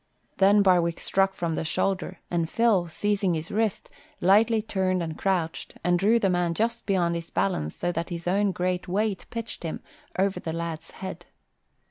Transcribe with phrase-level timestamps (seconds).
[0.37, 3.87] Then Barwick struck from the shoulder and Phil, seizing his wrist,
[4.19, 8.27] lightly turned and crouched and drew the man just beyond his balance so that his
[8.27, 9.79] own great weight pitched him
[10.17, 11.27] over the lad's head.